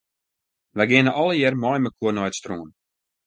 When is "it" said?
2.29-2.35